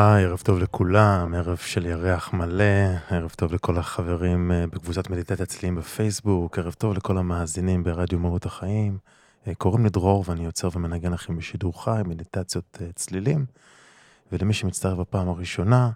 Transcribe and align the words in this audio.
היי, 0.00 0.24
ערב 0.24 0.40
טוב 0.44 0.58
לכולם, 0.58 1.34
ערב 1.34 1.56
של 1.56 1.86
ירח 1.86 2.32
מלא, 2.32 2.64
ערב 3.10 3.30
טוב 3.30 3.54
לכל 3.54 3.78
החברים 3.78 4.52
אה, 4.52 4.66
בקבוצת 4.66 5.10
מדיטת 5.10 5.40
הצלילים 5.40 5.76
בפייסבוק, 5.76 6.58
ערב 6.58 6.72
טוב 6.72 6.94
לכל 6.94 7.18
המאזינים 7.18 7.84
ברדיו 7.84 8.18
מהות 8.18 8.46
החיים. 8.46 8.98
אה, 9.46 9.54
קוראים 9.54 9.84
לי 9.84 9.90
דרור 9.90 10.24
ואני 10.26 10.44
יוצר 10.44 10.68
ומנגן 10.74 11.12
לכם 11.12 11.36
בשידור 11.36 11.84
חי, 11.84 12.00
מדיטציות 12.04 12.78
אה, 12.80 12.86
צלילים. 12.94 13.46
ולמי 14.32 14.52
שמצטרף 14.52 14.98
בפעם 14.98 15.28
הראשונה, 15.28 15.90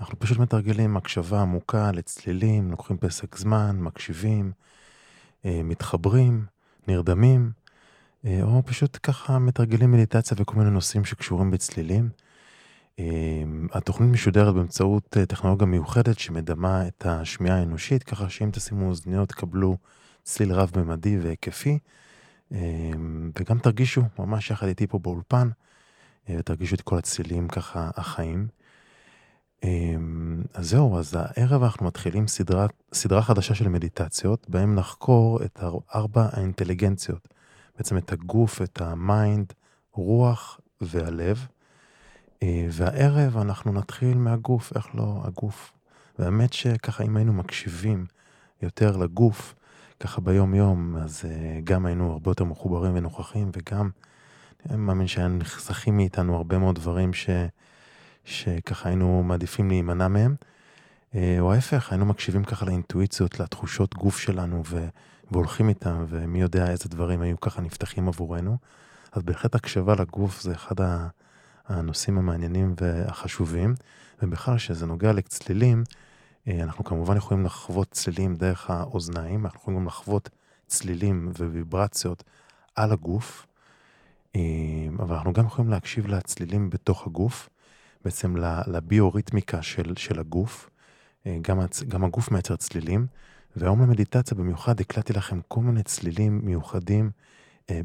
אנחנו 0.00 0.18
פשוט 0.18 0.38
מתרגלים 0.38 0.96
הקשבה 0.96 1.40
עמוקה 1.40 1.92
לצלילים, 1.92 2.70
לוקחים 2.70 2.96
פסק 2.96 3.36
זמן, 3.36 3.76
מקשיבים, 3.80 4.52
מתחברים, 5.44 6.44
נרדמים, 6.88 7.50
או 8.42 8.62
פשוט 8.66 8.98
ככה 9.02 9.38
מתרגלים 9.38 9.92
מדיטציה 9.92 10.36
וכל 10.40 10.56
מיני 10.56 10.70
נושאים 10.70 11.04
שקשורים 11.04 11.50
בצלילים. 11.50 12.25
אמ, 12.98 13.66
התוכנית 13.72 14.10
משודרת 14.10 14.54
באמצעות 14.54 15.16
אה, 15.16 15.26
טכנולוגיה 15.26 15.66
מיוחדת 15.66 16.18
שמדמה 16.18 16.88
את 16.88 17.06
השמיעה 17.06 17.58
האנושית, 17.58 18.02
ככה 18.02 18.28
שאם 18.28 18.50
תשימו 18.52 18.88
אוזניות 18.88 19.28
תקבלו 19.28 19.76
צליל 20.22 20.52
רב-ממדי 20.52 21.18
והיקפי, 21.18 21.78
אמ, 22.52 23.30
וגם 23.40 23.58
תרגישו 23.58 24.02
ממש 24.18 24.50
יחד 24.50 24.66
איתי 24.66 24.86
פה 24.86 24.98
באולפן, 24.98 25.48
אה, 26.28 26.36
ותרגישו 26.38 26.74
את 26.74 26.80
כל 26.80 26.98
הצלילים 26.98 27.48
ככה 27.48 27.90
החיים. 27.96 28.48
אמ, 29.64 30.42
אז 30.54 30.70
זהו, 30.70 30.98
אז 30.98 31.16
הערב 31.18 31.62
אנחנו 31.62 31.86
מתחילים 31.86 32.28
סדרה, 32.28 32.66
סדרה 32.92 33.22
חדשה 33.22 33.54
של 33.54 33.68
מדיטציות, 33.68 34.50
בהם 34.50 34.74
נחקור 34.74 35.42
את 35.44 35.60
ארבע 35.94 36.28
האינטליגנציות, 36.32 37.28
בעצם 37.76 37.98
את 37.98 38.12
הגוף, 38.12 38.62
את 38.62 38.80
ה 38.80 38.92
mind, 38.92 39.52
רוח 39.92 40.60
והלב. 40.80 41.46
אה, 42.42 42.66
והערב 42.70 43.36
אנחנו 43.36 43.72
נתחיל 43.72 44.18
מהגוף, 44.18 44.72
איך 44.76 44.94
לא, 44.94 45.20
הגוף. 45.24 45.72
והאמת 46.18 46.52
שככה 46.52 47.04
אם 47.04 47.16
היינו 47.16 47.32
מקשיבים 47.32 48.06
יותר 48.62 48.96
לגוף, 48.96 49.54
ככה 50.00 50.20
ביום 50.20 50.54
יום, 50.54 50.96
אז 50.96 51.24
אה, 51.24 51.60
גם 51.64 51.86
היינו 51.86 52.12
הרבה 52.12 52.30
יותר 52.30 52.44
מחוברים 52.44 52.92
ונוכחים, 52.94 53.50
וגם 53.52 53.90
אני 54.70 54.76
מאמין 54.76 55.06
שהיו 55.06 55.28
נחסכים 55.28 55.96
מאיתנו 55.96 56.36
הרבה 56.36 56.58
מאוד 56.58 56.74
דברים 56.74 57.12
ש, 57.12 57.30
שככה 58.24 58.88
היינו 58.88 59.22
מעדיפים 59.22 59.68
להימנע 59.68 60.08
מהם. 60.08 60.34
אה, 61.14 61.36
או 61.40 61.52
ההפך, 61.52 61.92
היינו 61.92 62.06
מקשיבים 62.06 62.44
ככה 62.44 62.66
לאינטואיציות, 62.66 63.40
לתחושות 63.40 63.94
גוף 63.94 64.18
שלנו, 64.18 64.62
ו, 64.66 64.88
והולכים 65.30 65.68
איתם, 65.68 66.04
ומי 66.08 66.40
יודע 66.40 66.70
איזה 66.70 66.88
דברים 66.88 67.20
היו 67.20 67.40
ככה 67.40 67.60
נפתחים 67.62 68.08
עבורנו. 68.08 68.56
אז 69.12 69.22
בהחלט 69.22 69.54
הקשבה 69.54 69.94
לגוף 69.94 70.42
זה 70.42 70.52
אחד 70.52 70.80
ה... 70.80 71.08
הנושאים 71.68 72.18
המעניינים 72.18 72.74
והחשובים, 72.80 73.74
ובכלל 74.22 74.56
כשזה 74.56 74.86
נוגע 74.86 75.12
לצלילים, 75.12 75.84
אה, 76.48 76.62
אנחנו 76.62 76.84
כמובן 76.84 77.16
יכולים 77.16 77.44
לחוות 77.44 77.90
צלילים 77.90 78.34
דרך 78.34 78.70
האוזניים, 78.70 79.46
אנחנו 79.46 79.60
יכולים 79.60 79.80
גם 79.80 79.86
לחוות 79.86 80.30
צלילים 80.66 81.32
וויברציות 81.38 82.24
על 82.74 82.92
הגוף, 82.92 83.46
אה, 84.36 84.40
אבל 84.98 85.14
אנחנו 85.14 85.32
גם 85.32 85.46
יכולים 85.46 85.70
להקשיב 85.70 86.06
לצלילים 86.06 86.70
בתוך 86.70 87.06
הגוף, 87.06 87.48
בעצם 88.04 88.36
לביוריתמיקה 88.66 89.62
של, 89.62 89.92
של 89.96 90.20
הגוף, 90.20 90.70
אה, 91.26 91.38
גם, 91.42 91.58
גם 91.88 92.04
הגוף 92.04 92.30
מייצר 92.30 92.56
צלילים, 92.56 93.06
והיום 93.56 93.82
למדיטציה 93.82 94.36
במיוחד 94.36 94.80
הקלטתי 94.80 95.12
לכם 95.12 95.40
כל 95.48 95.60
מיני 95.60 95.82
צלילים 95.82 96.40
מיוחדים 96.44 97.10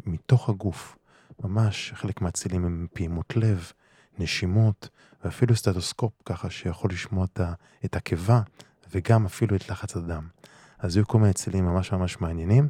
מתוך 0.05 0.49
הגוף. 0.49 0.97
ממש 1.43 1.93
חלק 1.95 2.21
מהצלילים 2.21 2.65
הם 2.65 2.87
פעימות 2.93 3.35
לב, 3.35 3.71
נשימות, 4.19 4.89
ואפילו 5.23 5.55
סטטוסקופ 5.55 6.13
ככה 6.25 6.49
שיכול 6.49 6.91
לשמוע 6.91 7.25
את 7.85 7.95
הקיבה, 7.95 8.41
וגם 8.91 9.25
אפילו 9.25 9.55
את 9.55 9.69
לחץ 9.69 9.95
הדם. 9.95 10.27
אז 10.79 10.95
יהיו 10.95 11.07
כל 11.07 11.19
מיני 11.19 11.33
צלילים 11.33 11.65
ממש 11.65 11.91
ממש 11.91 12.21
מעניינים, 12.21 12.67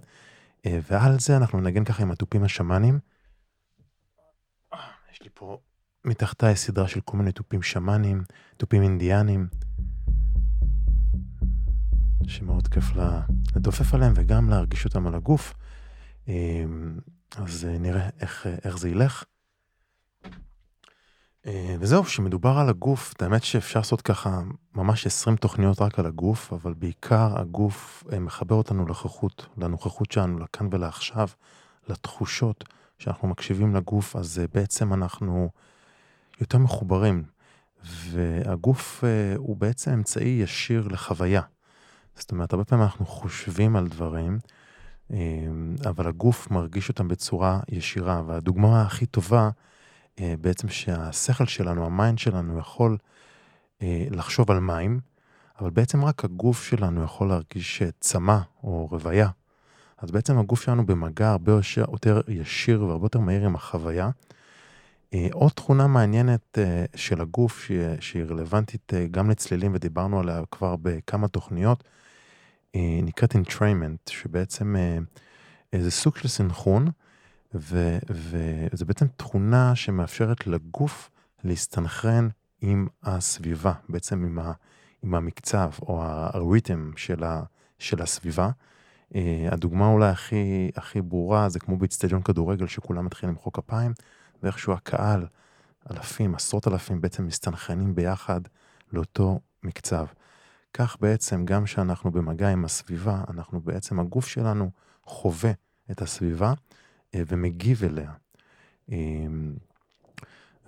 אה, 0.66 0.80
ועל 0.92 1.20
זה 1.20 1.38
אנחנו 1.38 1.62
נגן 1.62 1.84
ככה 1.84 2.04
עם 2.04 2.12
התופים 2.12 2.44
השמאנים. 2.44 3.00
יש 5.12 5.22
לי 5.22 5.30
פה 5.34 5.60
מתחתיי 6.06 6.56
סדרה 6.56 6.88
של 6.88 7.02
כל 7.02 7.18
מיני 7.18 7.32
תופים 7.32 7.62
שמאנים, 7.62 8.24
תופים 8.58 8.82
אינדיאנים, 8.82 9.48
שמאוד 12.28 12.68
כיף 12.68 12.86
לדופף 13.56 13.94
עליהם 13.94 14.14
וגם 14.16 14.50
להרגיש 14.50 14.86
אותם 14.86 15.08
על 15.08 15.16
הגוף. 15.16 15.54
אז 17.38 17.66
אה, 17.66 17.78
נראה 17.78 18.10
איך, 18.20 18.48
אה, 18.48 18.56
איך 18.64 18.78
זה 18.78 18.90
ילך. 18.90 19.24
אה, 21.46 21.76
וזהו, 21.80 22.04
כשמדובר 22.04 22.58
על 22.58 22.70
הגוף, 22.70 23.14
את 23.14 23.22
האמת 23.22 23.44
שאפשר 23.44 23.80
לעשות 23.80 24.02
ככה 24.02 24.42
ממש 24.76 25.06
20 25.06 25.36
תוכניות 25.36 25.82
רק 25.82 26.00
על 26.00 26.06
הגוף, 26.06 26.54
אבל 26.54 26.74
בעיקר 26.74 27.40
הגוף 27.40 28.04
מחבר 28.22 28.56
אותנו 28.56 28.86
לנוכחות, 28.86 29.48
לנוכחות 29.58 30.12
שלנו, 30.12 30.40
לכאן 30.40 30.68
ולעכשיו, 30.72 31.28
לתחושות 31.90 32.64
שאנחנו 33.00 33.28
מקשיבים 33.28 33.76
לגוף, 33.76 34.16
אז 34.16 34.42
בעצם 34.54 34.94
אנחנו 34.94 35.50
יותר 36.42 36.58
מחוברים. 36.58 37.24
והגוף 37.84 39.04
הוא 39.38 39.58
בעצם 39.58 39.92
אמצעי 39.92 40.40
ישיר 40.44 40.88
לחוויה. 40.88 41.42
זאת 42.16 42.32
אומרת, 42.32 42.54
הרבה 42.54 42.66
פעמים 42.66 42.84
אנחנו 42.86 43.06
חושבים 43.06 43.76
על 43.76 43.88
דברים, 43.88 44.40
אבל 45.90 46.08
הגוף 46.08 46.52
מרגיש 46.52 46.90
אותם 46.90 47.08
בצורה 47.08 47.60
ישירה, 47.70 48.24
והדוגמה 48.28 48.82
הכי 48.82 49.06
טובה, 49.06 49.50
אה, 50.20 50.34
בעצם 50.42 50.70
שהשכל 50.70 51.46
שלנו, 51.46 51.86
ה 51.86 51.93
mind 51.93 52.20
שלנו 52.20 52.60
יכול 52.60 52.98
אה, 53.82 54.06
לחשוב 54.12 54.52
על 54.52 54.60
מים, 54.60 55.00
אבל 55.60 55.70
בעצם 55.70 56.06
רק 56.06 56.26
הגוף 56.26 56.64
שלנו 56.64 57.04
יכול 57.04 57.28
להרגיש 57.28 57.82
צמא 58.00 58.38
או 58.64 58.88
רוויה. 58.92 59.30
אז 59.98 60.12
בעצם 60.12 60.38
הגוף 60.38 60.62
שלנו 60.62 60.86
במגע 60.86 61.30
הרבה 61.32 61.52
יותר 61.52 62.22
ישיר 62.28 62.84
והרבה 62.84 63.06
יותר 63.06 63.20
מהיר 63.20 63.46
עם 63.46 63.56
החוויה. 63.56 64.10
אה, 65.14 65.28
עוד 65.34 65.52
תכונה 65.52 65.88
מעניינת 65.88 66.58
של 66.96 67.22
הגוף 67.22 67.70
שהיא 68.00 68.24
רלוונטית 68.24 68.94
גם 69.12 69.30
לצלילים 69.30 69.72
ודיברנו 69.76 70.20
עליה 70.20 70.42
כבר 70.52 70.76
בכמה 70.82 71.28
תוכניות, 71.28 71.84
אה, 71.84 72.01
נקראת 72.78 73.36
entrainment, 73.36 74.10
שבעצם 74.10 74.76
אה, 74.76 75.82
זה 75.82 75.92
סוג 75.92 76.18
של 76.18 76.28
סנכרון, 76.28 76.88
וזה 77.54 78.86
בעצם 78.86 79.08
תכונה 79.08 79.76
שמאפשרת 79.76 80.48
לגוף 80.48 81.10
להסתנכרן 81.44 82.28
עם 82.62 82.88
הסביבה, 83.04 83.74
בעצם 83.90 84.26
עם, 84.26 84.40
ה, 84.40 84.52
עם 85.04 85.16
המקצב 85.16 85.72
או 85.82 86.04
הריתם 86.04 86.92
של, 86.96 87.24
ה, 87.24 87.44
של 87.80 88.02
הסביבה. 88.02 88.50
Uh, 89.14 89.16
הדוגמה 89.52 89.88
אולי 89.88 90.10
הכי, 90.10 90.72
הכי 90.76 91.02
ברורה 91.02 91.50
זה 91.50 91.60
כמו 91.60 91.78
באצטדיון 91.78 92.22
כדורגל 92.22 92.68
שכולם 92.68 93.06
מתחילים 93.06 93.36
למחוא 93.36 93.52
כפיים, 93.52 93.94
ואיכשהו 94.44 94.74
הקהל, 94.74 95.28
אלפים, 95.92 96.36
עשרות 96.36 96.68
אלפים 96.68 97.02
בעצם 97.02 97.28
מסתנכרנים 97.28 97.96
ביחד 97.96 98.42
לאותו 98.94 99.40
מקצב. 99.64 100.06
כך 100.74 100.98
בעצם 101.02 101.46
גם 101.46 101.64
כשאנחנו 101.64 102.12
במגע 102.12 102.50
עם 102.50 102.66
הסביבה, 102.66 103.24
אנחנו 103.30 103.62
בעצם, 103.62 104.00
הגוף 104.00 104.28
שלנו 104.28 104.72
חווה 105.06 105.52
את 105.92 106.02
הסביבה 106.02 106.54
אה, 107.16 107.22
ומגיב 107.28 107.84
אליה. 107.84 108.12
אמ, 108.90 109.54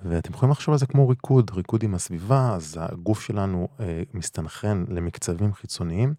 ואתם 0.04 0.34
יכולים 0.34 0.52
לחשוב 0.52 0.72
על 0.74 0.80
זה 0.80 0.86
כמו 0.86 1.10
ריקוד, 1.10 1.52
ריקוד 1.52 1.84
עם 1.84 1.96
הסביבה, 1.96 2.56
אז 2.56 2.78
הגוף 2.82 3.22
שלנו 3.22 3.68
אה, 3.80 4.04
מסתנכרן 4.14 4.86
למקצבים 4.88 5.54
חיצוניים, 5.54 6.14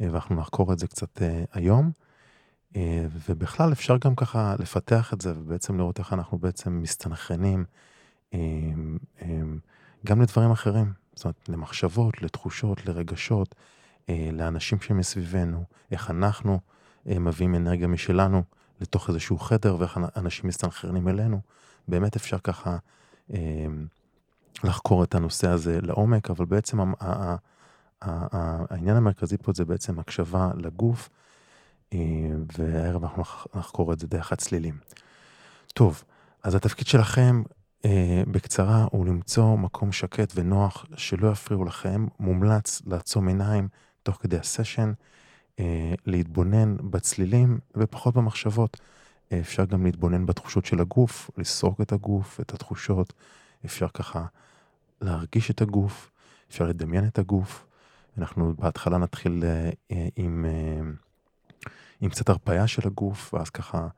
אה, 0.00 0.06
ואנחנו 0.10 0.36
נחקור 0.36 0.72
את 0.72 0.78
זה 0.78 0.86
קצת 0.86 1.22
היום. 1.52 1.90
ובכלל 3.28 3.72
אפשר 3.72 3.96
גם 3.98 4.14
ככה 4.14 4.54
לפתח 4.58 5.12
את 5.14 5.20
זה 5.20 5.32
ובעצם 5.38 5.78
לראות 5.78 5.98
איך 5.98 6.12
אנחנו 6.12 6.38
בעצם 6.38 6.82
מסתנכרנים 6.82 7.64
אמ, 8.32 8.98
אמ, 9.22 9.58
גם 10.06 10.22
לדברים 10.22 10.50
אחרים. 10.50 10.92
זאת 11.14 11.24
אומרת, 11.24 11.48
למחשבות, 11.48 12.22
לתחושות, 12.22 12.86
לרגשות, 12.86 13.54
אה, 14.08 14.28
לאנשים 14.32 14.80
שמסביבנו, 14.80 15.64
איך 15.90 16.10
אנחנו 16.10 16.60
אה, 17.08 17.18
מביאים 17.18 17.54
אנרגיה 17.54 17.86
משלנו 17.86 18.42
לתוך 18.80 19.08
איזשהו 19.08 19.38
חדר, 19.38 19.76
ואיך 19.78 20.00
אנשים 20.16 20.48
מסתנכרנים 20.48 21.08
אלינו. 21.08 21.40
באמת 21.88 22.16
אפשר 22.16 22.38
ככה 22.38 22.76
אה, 23.32 23.38
לחקור 24.64 25.04
את 25.04 25.14
הנושא 25.14 25.48
הזה 25.48 25.80
לעומק, 25.82 26.30
אבל 26.30 26.44
בעצם 26.44 26.78
העניין 28.00 28.96
המרכזי 28.96 29.36
פה 29.38 29.52
זה 29.54 29.64
בעצם 29.64 29.98
הקשבה 29.98 30.50
לגוף, 30.56 31.08
והערב 32.58 33.04
אנחנו 33.04 33.22
נחקור 33.54 33.92
את 33.92 33.98
זה 33.98 34.06
דרך 34.06 34.32
הצלילים. 34.32 34.78
טוב, 35.74 36.04
אז 36.42 36.54
התפקיד 36.54 36.86
שלכם 36.86 37.42
אה, 37.84 38.22
בקצרה 38.30 38.86
הוא 38.90 39.06
למצוא 39.06 39.56
מקום 39.56 39.92
שקט 39.92 40.32
ונוח 40.34 40.86
שלא 40.96 41.30
יפריעו 41.30 41.64
לכם. 41.64 42.06
מומלץ 42.20 42.82
לעצום 42.86 43.28
עיניים 43.28 43.68
תוך 44.02 44.16
כדי 44.20 44.38
הסשן, 44.38 44.92
אה, 45.60 45.94
להתבונן 46.06 46.76
בצלילים 46.90 47.58
ופחות 47.76 48.14
במחשבות. 48.14 48.80
אה, 49.32 49.40
אפשר 49.40 49.64
גם 49.64 49.84
להתבונן 49.84 50.26
בתחושות 50.26 50.64
של 50.64 50.80
הגוף, 50.80 51.30
לסרוק 51.36 51.80
את 51.80 51.92
הגוף, 51.92 52.40
את 52.40 52.54
התחושות. 52.54 53.12
אפשר 53.64 53.88
ככה 53.88 54.24
להרגיש 55.00 55.50
את 55.50 55.60
הגוף, 55.60 56.10
אפשר 56.50 56.64
לדמיין 56.64 57.06
את 57.06 57.18
הגוף. 57.18 57.66
אנחנו 58.18 58.54
בהתחלה 58.58 58.98
נתחיל 58.98 59.44
אה, 59.44 60.08
עם, 60.16 60.44
אה, 60.48 60.90
עם 62.00 62.10
קצת 62.10 62.28
הרפאיה 62.28 62.66
של 62.66 62.86
הגוף, 62.86 63.34
ואז 63.34 63.50
ככה 63.50 63.88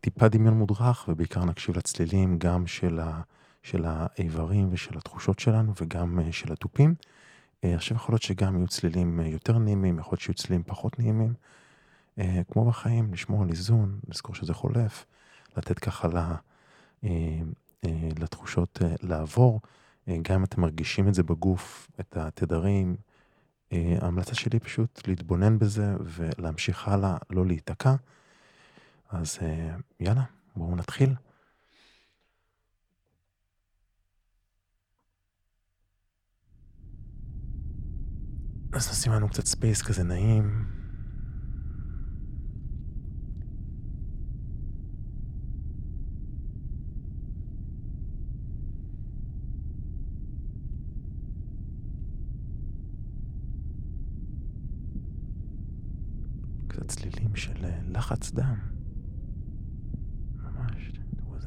טיפה 0.00 0.28
דמיון 0.28 0.54
מודרך, 0.54 1.04
ובעיקר 1.08 1.44
נקשיב 1.44 1.76
לצלילים 1.76 2.38
גם 2.38 2.66
של, 2.66 3.00
ה, 3.00 3.20
של 3.62 3.84
האיברים 3.86 4.68
ושל 4.70 4.98
התחושות 4.98 5.38
שלנו, 5.38 5.72
וגם 5.80 6.20
אה, 6.20 6.32
של 6.32 6.52
התופים. 6.52 6.94
אה, 7.64 7.74
עכשיו 7.74 7.96
יכול 7.96 8.12
להיות 8.12 8.22
שגם 8.22 8.56
יהיו 8.56 8.68
צלילים 8.68 9.20
יותר 9.20 9.58
נעימים, 9.58 9.98
יכול 9.98 10.10
להיות 10.12 10.20
שיהיו 10.20 10.34
צלילים 10.34 10.62
פחות 10.66 10.98
נעימים. 10.98 11.34
כמו 12.50 12.64
בחיים, 12.64 13.12
לשמור 13.12 13.42
על 13.42 13.48
איזון, 13.50 13.98
לזכור 14.08 14.34
שזה 14.34 14.54
חולף, 14.54 15.06
לתת 15.56 15.78
ככה 15.78 16.08
לה, 16.08 16.34
לתחושות 18.18 18.78
לעבור. 19.02 19.60
גם 20.08 20.34
אם 20.34 20.44
אתם 20.44 20.60
מרגישים 20.60 21.08
את 21.08 21.14
זה 21.14 21.22
בגוף, 21.22 21.90
את 22.00 22.16
התדרים, 22.16 22.96
ההמלצה 23.72 24.34
שלי 24.34 24.60
פשוט 24.60 25.08
להתבונן 25.08 25.58
בזה 25.58 25.94
ולהמשיך 26.00 26.88
הלאה, 26.88 27.16
לא 27.30 27.46
להיתקע. 27.46 27.94
אז 29.08 29.38
אה, 29.42 29.76
יאללה, 30.00 30.24
בואו 30.56 30.76
נתחיל. 30.76 31.14
אז 38.72 38.90
נשים 38.90 39.12
לנו 39.12 39.28
קצת 39.28 39.46
ספייס 39.46 39.82
כזה 39.82 40.04
נעים. 40.04 40.64
קצת 56.68 56.88
צלילים 56.88 57.36
של 57.36 57.64
אה, 57.64 57.78
לחץ 57.88 58.30
דם. 58.30 58.75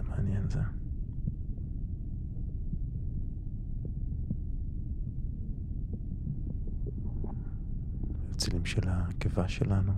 מעניין 0.04 0.50
זה. 0.50 0.60
הצלילים 8.32 8.66
של 8.66 8.82
הקיבה 8.88 9.48
שלנו. 9.48 9.94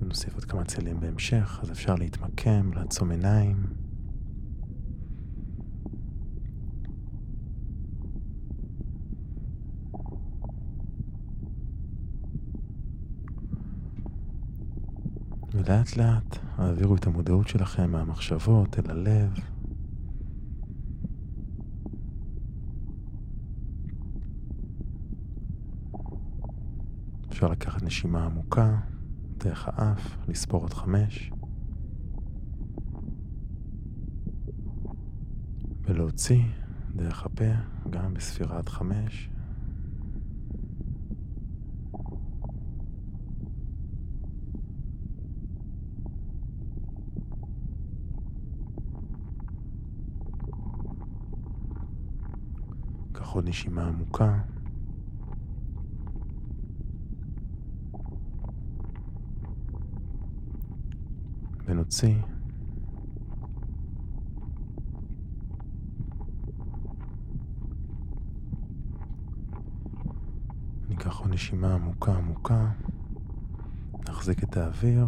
נוסיף 0.00 0.34
עוד 0.34 0.44
כמה 0.44 0.64
צלילים 0.64 1.00
בהמשך, 1.00 1.60
אז 1.62 1.70
אפשר 1.70 1.94
להתמקם, 1.94 2.72
לעצום 2.72 3.10
עיניים. 3.10 3.79
ולאט 15.70 15.96
לאט 15.96 16.38
העבירו 16.58 16.96
את 16.96 17.06
המודעות 17.06 17.48
שלכם 17.48 17.90
מהמחשבות 17.90 18.78
אל 18.78 18.90
הלב. 18.90 19.30
אפשר 27.28 27.48
לקחת 27.48 27.82
נשימה 27.82 28.24
עמוקה 28.24 28.78
דרך 29.36 29.68
האף, 29.68 30.16
לספור 30.28 30.64
עד 30.64 30.74
חמש. 30.74 31.32
ולהוציא 35.82 36.42
דרך 36.96 37.26
הפה, 37.26 37.52
גם 37.90 38.14
בספירה 38.14 38.58
עד 38.58 38.68
חמש. 53.30 53.34
עוד 53.34 53.48
נשימה 53.48 53.88
עמוקה. 53.88 54.38
ונוציא. 61.64 62.14
ניקח 70.88 71.18
עוד 71.18 71.30
נשימה 71.30 71.74
עמוקה 71.74 72.16
עמוקה, 72.16 72.70
נחזיק 74.08 74.44
את 74.44 74.56
האוויר, 74.56 75.06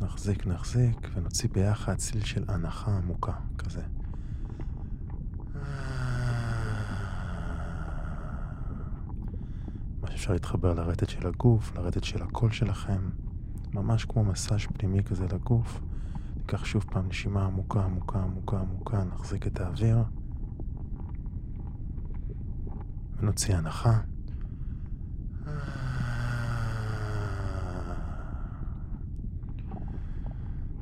נחזיק 0.00 0.46
נחזיק 0.46 1.08
ונוציא 1.14 1.48
ביחד 1.52 1.94
צליל 1.94 2.24
של 2.24 2.44
הנחה 2.48 2.96
עמוקה 2.96 3.32
כזה. 3.58 4.01
אפשר 10.22 10.32
להתחבר 10.32 10.74
לרטט 10.74 11.08
של 11.08 11.26
הגוף, 11.26 11.76
לרטט 11.76 12.04
של 12.04 12.22
הקול 12.22 12.50
שלכם, 12.50 13.10
ממש 13.74 14.04
כמו 14.04 14.24
מסאז' 14.24 14.60
פנימי 14.72 15.04
כזה 15.04 15.26
לגוף. 15.26 15.80
ניקח 16.36 16.64
שוב 16.64 16.84
פעם 16.90 17.08
נשימה 17.08 17.46
עמוקה, 17.46 17.84
עמוקה, 17.84 18.22
עמוקה, 18.22 18.60
עמוקה, 18.60 19.04
נחזיק 19.04 19.46
את 19.46 19.60
האוויר. 19.60 20.04
ונוציא 23.16 23.56
הנחה. 23.56 24.00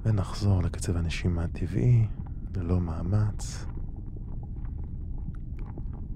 ונחזור 0.03 0.63
לקצב 0.63 0.97
הנשימה 0.97 1.45
הטבעי, 1.45 2.07
ללא 2.57 2.81
מאמץ. 2.81 3.67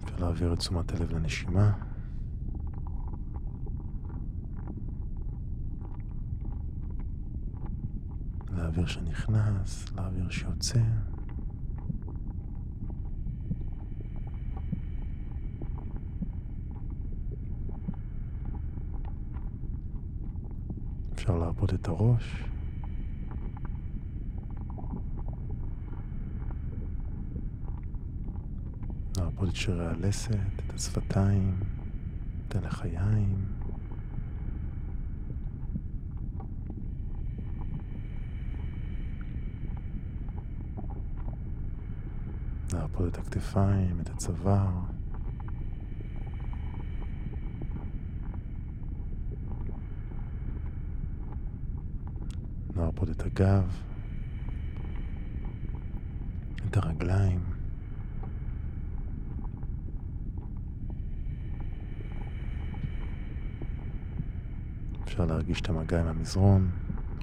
אפשר 0.04 0.16
להעביר 0.18 0.52
את 0.52 0.58
תשומת 0.58 0.92
הלב 0.92 1.12
לנשימה. 1.12 1.83
לאוויר 8.74 8.86
שנכנס, 8.86 9.86
לאוויר 9.96 10.30
שיוצא. 10.30 10.78
אפשר 21.14 21.38
להרפות 21.38 21.74
את 21.74 21.88
הראש. 21.88 22.44
להרפות 29.16 29.48
את 29.48 29.54
שרירי 29.54 29.86
הלסת, 29.86 30.38
את 30.66 30.74
השפתיים, 30.74 31.60
את 32.48 32.56
הלחיים. 32.56 33.53
להרפות 42.72 43.08
את 43.08 43.18
הכתפיים, 43.18 44.00
את 44.00 44.10
הצוואר. 44.10 44.80
להרפות 52.76 53.10
את 53.10 53.22
הגב, 53.22 53.82
את 56.68 56.76
הרגליים. 56.76 57.40
אפשר 65.04 65.26
להרגיש 65.26 65.60
את 65.60 65.68
המגע 65.68 66.00
עם 66.00 66.06
המזרון 66.06 66.70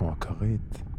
או 0.01 0.12
הכרית. 0.12 0.90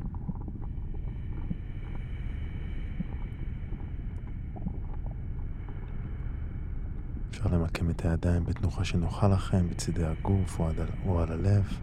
אפשר 7.43 7.57
למקם 7.57 7.91
את 7.91 8.05
הידיים 8.05 8.45
בתנוחה 8.45 8.85
שנוחה 8.85 9.29
לכם, 9.29 9.69
בצידי 9.71 10.05
הגוף 10.05 10.61
או, 10.61 10.69
על, 10.69 10.75
או 11.07 11.21
על 11.21 11.33
הלב. 11.33 11.79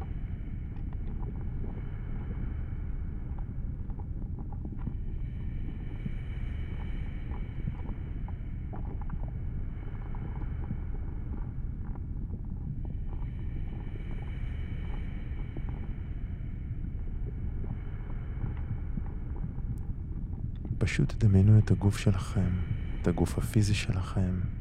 פשוט 20.77 21.09
תדמיינו 21.09 21.59
את 21.59 21.71
הגוף 21.71 21.97
שלכם, 21.97 22.49
את 23.01 23.07
הגוף 23.07 23.37
הפיזי 23.37 23.73
שלכם. 23.73 24.58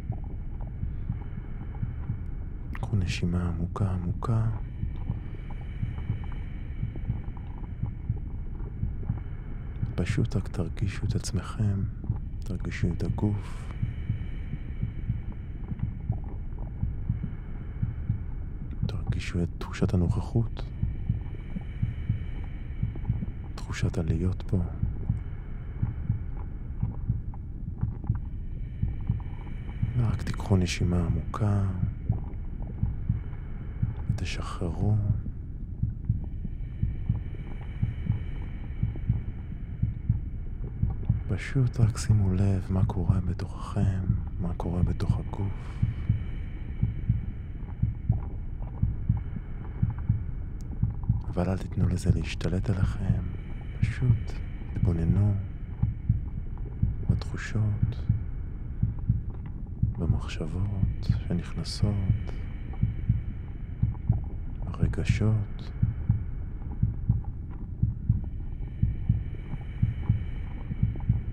קחו 2.88 2.96
נשימה 2.96 3.48
עמוקה 3.48 3.90
עמוקה. 3.90 4.42
פשוט 9.94 10.36
רק 10.36 10.48
תרגישו 10.48 11.06
את 11.06 11.14
עצמכם, 11.14 11.82
תרגישו 12.44 12.88
את 12.96 13.02
הגוף. 13.02 13.72
תרגישו 18.86 19.42
את 19.42 19.48
תחושת 19.58 19.94
הנוכחות, 19.94 20.62
תחושת 23.54 23.98
הלהיות 23.98 24.42
פה. 24.46 24.62
ורק 29.96 30.22
תיקחו 30.22 30.56
נשימה 30.56 31.06
עמוקה 31.06 31.62
ותשחררו. 34.28 34.96
פשוט 41.28 41.80
רק 41.80 41.98
שימו 41.98 42.34
לב 42.34 42.66
מה 42.70 42.84
קורה 42.84 43.20
בתוככם, 43.20 44.00
מה 44.40 44.54
קורה 44.56 44.82
בתוך 44.82 45.18
הגוף. 45.18 45.72
אבל 51.28 51.50
אל 51.50 51.58
תיתנו 51.58 51.88
לזה 51.88 52.10
להשתלט 52.14 52.70
עליכם, 52.70 53.22
פשוט 53.80 54.32
תתבוננו 54.74 55.34
בתחושות. 57.10 57.96
במחשבות 59.98 61.08
שנכנסות, 61.28 61.94
ברגשות. 64.96 65.70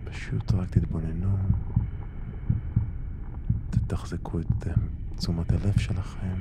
פשוט 0.04 0.52
רק 0.52 0.70
תתבוננו, 0.70 1.38
תתחזקו 3.70 4.40
את 4.40 4.68
תשומת 5.18 5.52
הלב 5.52 5.80
שלכם. 5.80 6.36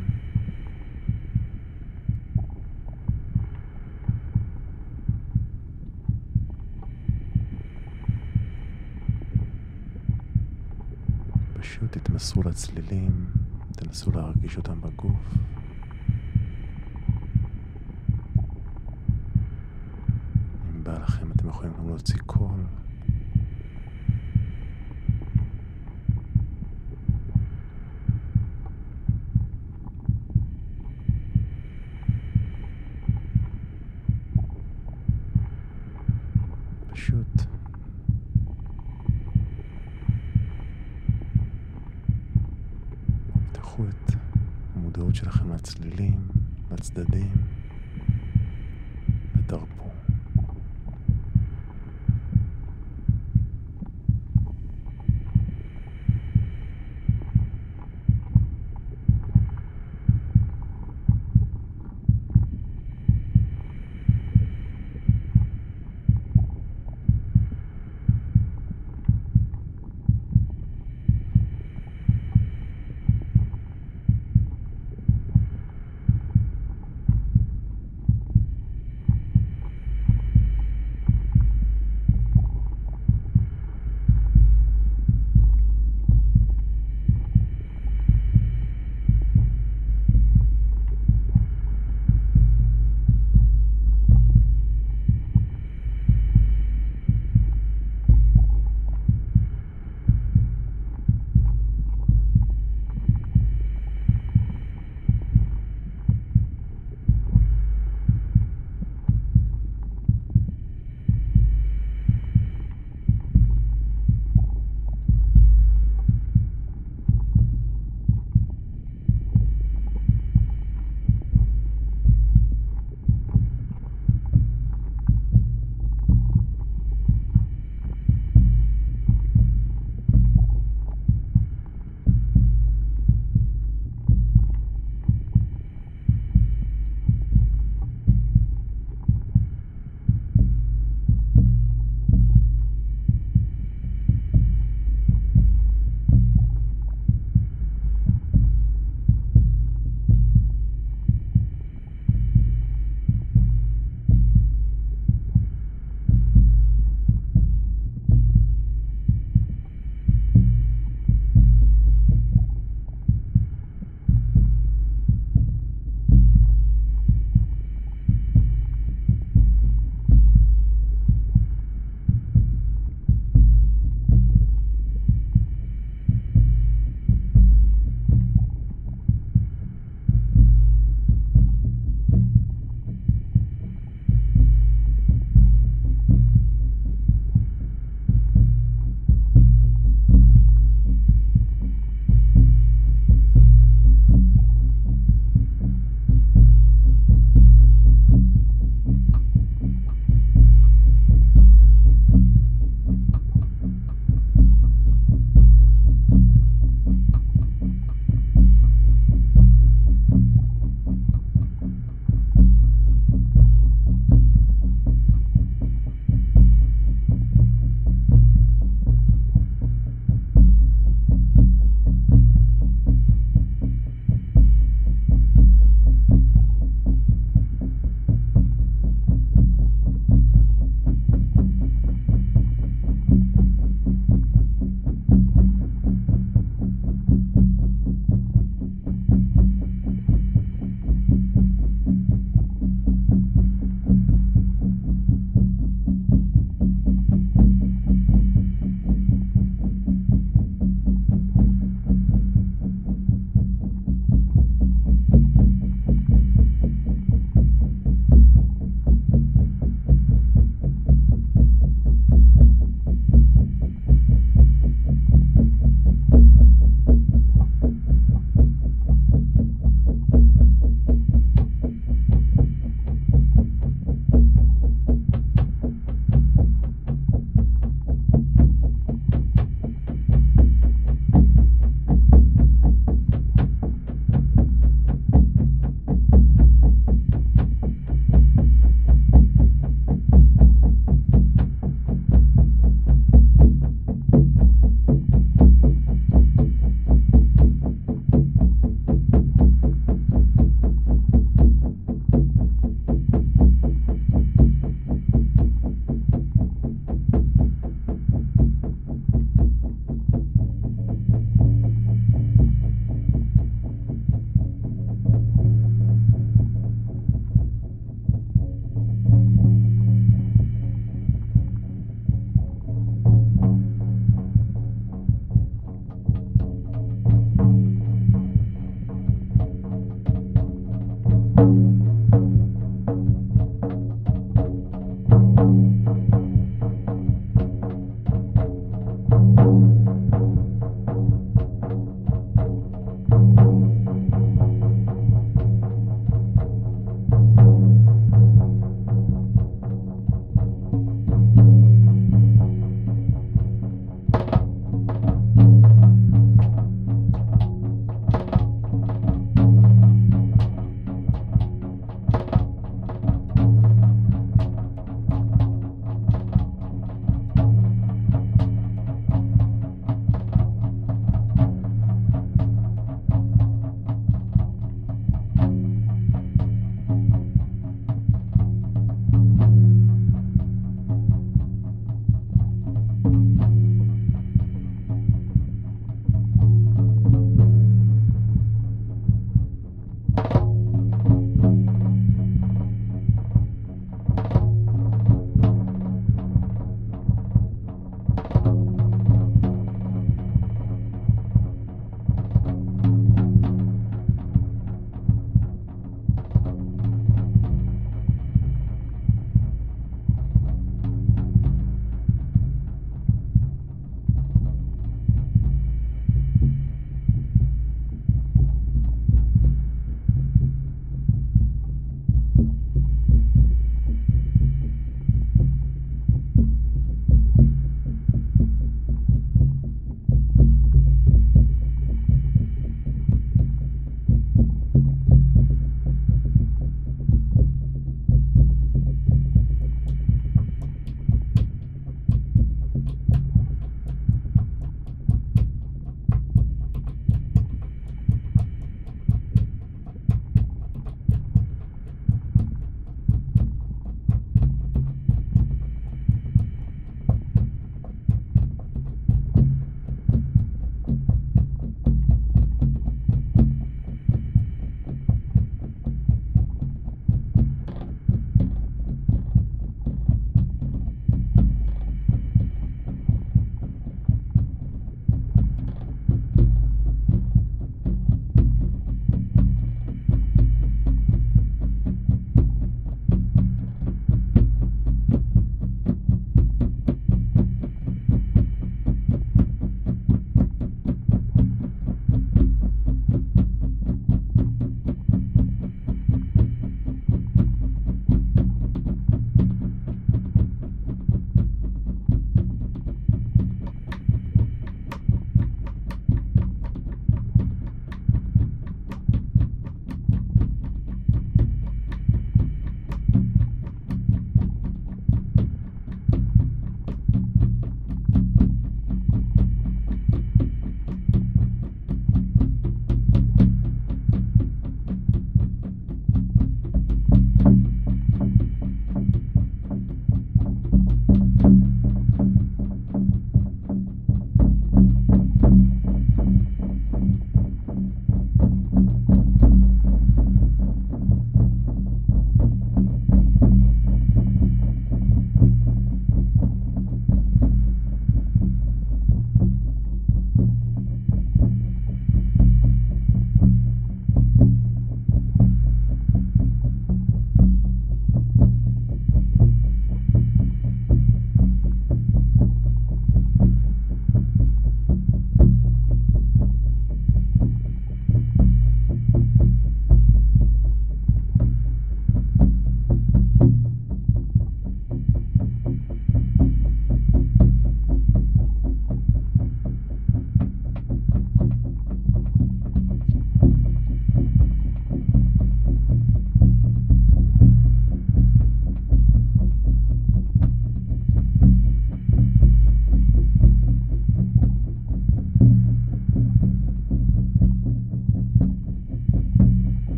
פשוט 11.53 11.99
תתמסרו 11.99 12.43
לצלילים, 12.43 13.27
תנסו 13.73 14.11
להרגיש 14.11 14.57
אותם 14.57 14.81
בגוף. 14.81 15.35
בא 20.85 20.99
לכם 20.99 21.33
אתם 21.33 21.49
יכולים 21.49 21.73
גם 21.79 21.89
להוציא 21.89 22.19
קול. 22.27 22.61
שלכם 45.15 45.53
לצלילים, 45.55 46.29
לצדדים, 46.71 47.33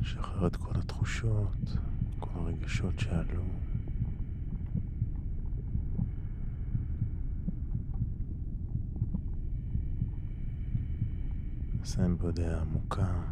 לשחרר 0.00 0.46
את 0.46 0.56
כל 0.56 0.72
התחושות, 0.78 1.76
כל 2.20 2.30
הרגשות 2.34 3.00
שעלו. 3.00 3.42
נסיים 11.80 12.18
בהודעה 12.18 12.60
עמוקה 12.60 13.22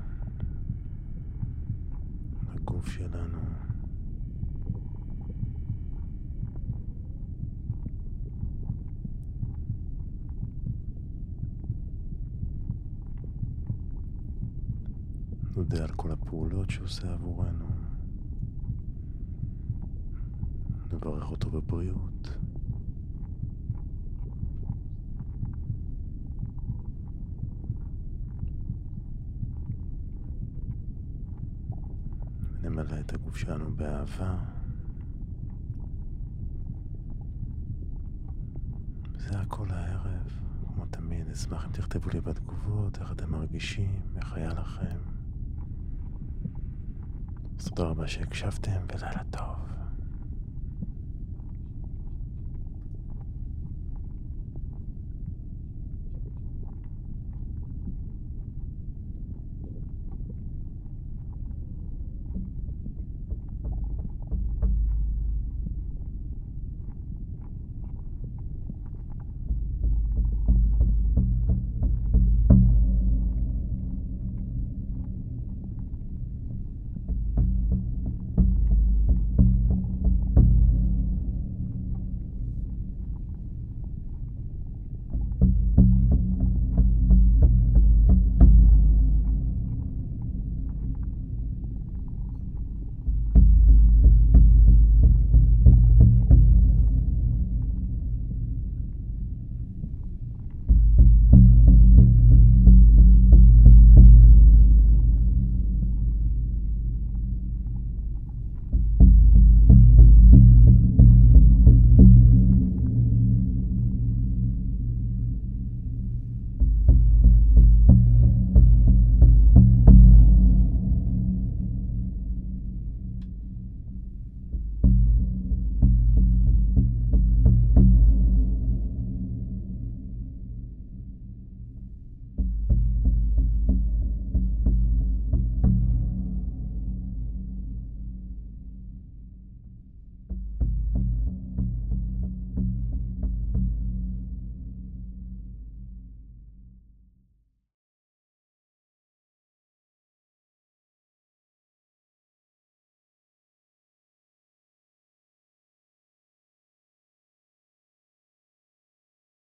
לגוף 2.54 2.88
שלנו. 2.88 3.67
נודה 15.59 15.85
על 15.85 15.90
כל 15.97 16.11
הפעולות 16.11 16.71
שהוא 16.71 16.85
עושה 16.85 17.12
עבורנו. 17.12 17.66
נברך 20.92 21.31
אותו 21.31 21.51
בבריאות. 21.51 22.38
נמלא 32.62 33.01
את 33.01 33.12
הגוף 33.14 33.37
שלנו 33.37 33.73
באהבה. 33.77 34.38
זה 39.18 39.40
הכל 39.40 39.71
הערב. 39.71 40.33
כמו 40.75 40.87
תמיד, 40.87 41.29
אשמח 41.31 41.64
אם 41.64 41.73
תכתבו 41.73 42.11
לי 42.11 42.21
בתגובות 42.21 42.99
איך 42.99 43.12
אתם 43.12 43.31
מרגישים, 43.31 44.01
איך 44.16 44.33
היה 44.33 44.53
לכם. 44.53 45.17
אז 47.59 47.68
תודה 47.68 47.88
רבה 47.88 48.09
שהקשבתם 48.09 48.81
ולילה 48.92 49.23
טוב. 49.31 49.78